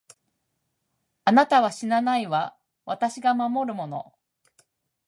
[1.25, 4.15] あなたは死なないわ、私が守るもの。